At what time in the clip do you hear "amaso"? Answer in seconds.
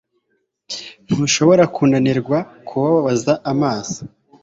3.51-3.99